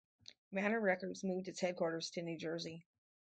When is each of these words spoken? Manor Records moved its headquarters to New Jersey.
Manor 0.51 0.81
Records 0.81 1.23
moved 1.23 1.47
its 1.47 1.59
headquarters 1.59 2.09
to 2.15 2.23
New 2.23 2.35
Jersey. 2.35 2.87